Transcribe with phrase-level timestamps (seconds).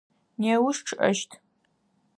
[0.39, 1.31] Неущ чъыӏэщт.